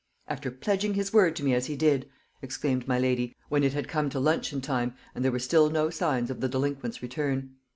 "After 0.27 0.49
pledging 0.49 0.95
his 0.95 1.13
word 1.13 1.35
to 1.35 1.43
me 1.43 1.53
as 1.53 1.67
he 1.67 1.75
did!" 1.75 2.09
exclaimed 2.41 2.87
my 2.87 2.97
lady, 2.97 3.35
when 3.49 3.63
it 3.63 3.73
had 3.73 3.87
come 3.87 4.09
to 4.09 4.19
luncheon 4.19 4.59
time 4.59 4.95
and 5.13 5.23
there 5.23 5.31
were 5.31 5.37
still 5.37 5.69
no 5.69 5.91
signs 5.91 6.31
of 6.31 6.41
the 6.41 6.49
delinquent's 6.49 7.03
return. 7.03 7.51